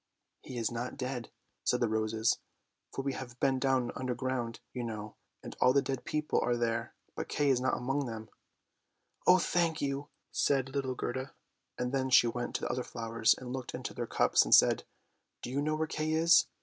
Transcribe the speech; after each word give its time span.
"He 0.41 0.57
is 0.57 0.71
not 0.71 0.97
dead," 0.97 1.29
said 1.63 1.79
the 1.79 1.87
roses." 1.87 2.39
For 2.91 3.03
we 3.03 3.13
have 3.13 3.39
been 3.39 3.59
down 3.59 3.91
underground, 3.95 4.59
you 4.73 4.83
know, 4.83 5.15
and 5.43 5.55
all 5.61 5.73
the 5.73 5.81
dead 5.83 6.05
people 6.05 6.41
are 6.41 6.57
there, 6.57 6.95
but 7.13 7.27
Kay 7.27 7.51
is 7.51 7.61
not 7.61 7.77
among 7.77 8.07
them."" 8.07 8.27
Oh, 9.27 9.37
thank 9.37 9.79
you!" 9.79 10.09
said 10.31 10.69
little 10.69 10.95
Gerda, 10.95 11.35
and 11.77 11.91
then 11.91 12.09
she 12.09 12.25
went 12.25 12.55
to 12.55 12.61
the 12.61 12.69
other 12.69 12.81
flowers 12.83 13.35
and 13.37 13.53
looked 13.53 13.75
into 13.75 13.93
their 13.93 14.07
cups 14.07 14.43
and 14.43 14.55
said," 14.55 14.85
Do 15.43 15.51
you 15.51 15.61
know 15.61 15.75
where 15.75 15.85
Kay 15.85 16.13
is? 16.13 16.47